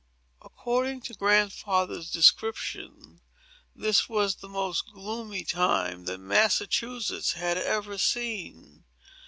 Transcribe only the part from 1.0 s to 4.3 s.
to Grandfather's description, this